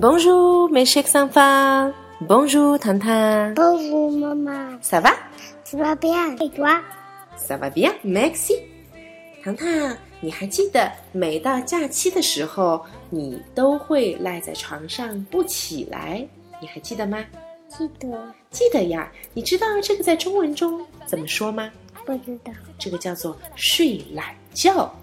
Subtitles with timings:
[0.00, 1.92] Bonjour, mes chers enfants.
[2.20, 3.52] Bonjour, 糖糖。
[3.56, 5.10] Bonjour maman, Ça va?
[5.64, 6.80] ça va bien et toi?
[7.36, 8.54] Ça va bien, merci.
[9.42, 16.24] 糖糖，你还记得每到假期的时候，你都会赖在床上不起来，
[16.60, 17.24] 你还记得吗？
[17.66, 19.10] 记得记得呀。
[19.34, 21.72] 你知道这个在中文中怎么说吗？
[22.06, 24.94] 不知道，这个叫做睡懒觉。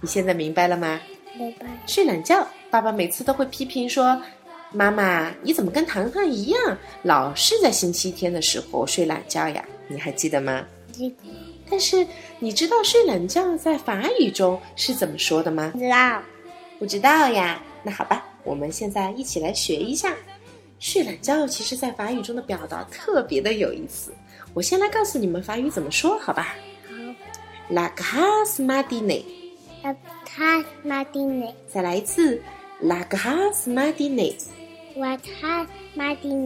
[0.00, 0.98] 你现在明白了吗？
[1.36, 1.66] 明白？
[1.86, 4.18] 睡懒觉，爸爸每次都会批评说
[4.72, 10.64] ：“妈妈，你怎么跟糖糖一样，老是在星期天的时候睡懒觉呀？”你还记得吗？
[11.68, 12.06] 但是
[12.38, 15.68] 你知道睡懒觉在法语中是怎么说的吗？
[15.74, 16.22] 不知道
[16.78, 17.62] 不知道呀。
[17.82, 20.16] 那好吧，我们现在一起来学一下。
[20.78, 24.14] 睡懒觉其实在法语中的表达特别的有意思。
[24.54, 26.56] 我先来告诉你们法语怎么说，好吧
[26.88, 26.94] 好。
[27.68, 27.92] ？La。
[29.84, 29.94] 要
[30.24, 32.40] 看马丁内，再来一次
[32.82, 34.14] ，La 看马丁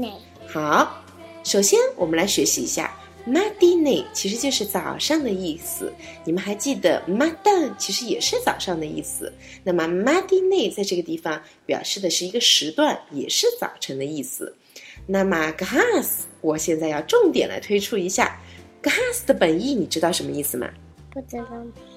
[0.00, 0.12] 内，
[0.46, 1.02] 好，
[1.42, 2.94] 首先我们来学习一下
[3.26, 5.92] matinee，其实就是早上的意思。
[6.24, 9.32] 你们还记得 Madan 其实也是早上的意思。
[9.64, 14.54] 那么 matinee 在这个地方表示的是一个时段，也是早晨的意思。
[15.06, 18.38] 那么 grass，我现在要重点来推出一下
[18.82, 20.68] grass 的本意，你知道什么意思吗？
[21.10, 21.44] 不知道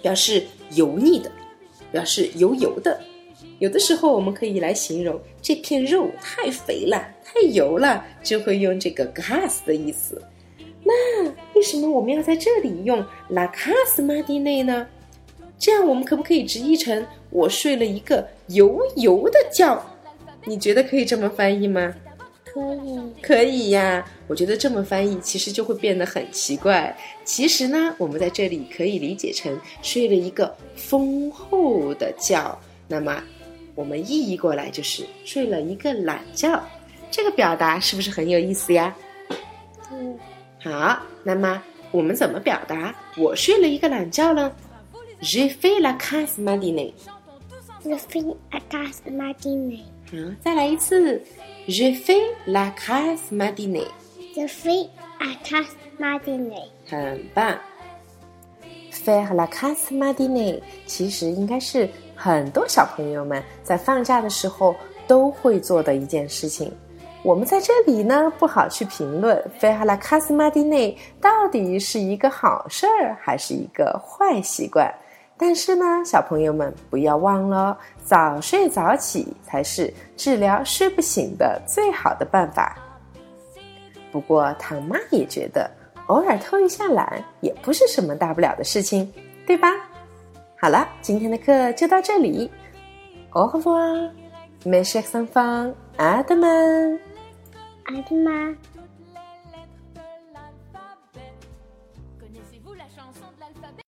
[0.02, 1.32] 表示油腻的，
[1.92, 3.00] 表示油油的。
[3.60, 10.22] 有的时候我们可以来形容这片肉太肥了、太油了，就会用这个 gas 的意思。
[10.84, 14.88] 那为什么我们要在这里用 la cas m a d i n e 呢？
[15.58, 19.78] 这样我们可不可以直译成我睡了一个油油的觉？
[20.46, 21.94] 你觉得可以这么翻译吗？
[22.46, 26.98] 可以可以呀，我觉得这么翻译其实就会变得很奇怪。
[27.26, 32.58] 其实呢，我们在这里可以理解成睡了一个丰厚的觉，
[32.88, 33.22] 那么
[33.80, 36.62] 我们意译过来就是睡了一个懒觉。
[37.10, 38.94] 这个表达是不是很有意思呀？
[39.90, 40.20] 嗯，
[40.62, 44.52] 好，那么我们怎么表达我睡了一个懒觉呢
[45.22, 46.92] ？Je fais la casse matinée。
[47.84, 49.78] 我飞阿卡斯马丁内，
[50.12, 51.24] 好，再来一次
[51.66, 53.88] ，Je fais la casse matinée。
[54.36, 54.90] 我飞
[55.20, 57.58] 阿卡斯马丁内，很棒。
[59.06, 64.76] Faire la casse matinée 其实应该是很多小朋友们在放假的时候
[65.08, 66.72] 都会做的一件事情。
[67.24, 74.94] 我们在这里呢不好去评论 faire la casse matinée 到底是一个好事儿还是一个坏习惯。
[75.38, 82.78] 但是呢，小朋友们不要忘了，早睡早起才是治疗睡不醒的最好的办法。
[84.12, 85.72] 不过，唐妈也觉得
[86.10, 89.12] 偶尔偷一下懒也不是什么大不了的事情，
[89.46, 89.70] 对吧？
[90.60, 92.52] 好了，今天的课就到这里。
[93.32, 94.12] Au revoir,
[94.66, 97.00] mes chers enfants, à demain.
[97.86, 98.56] 阿德玛。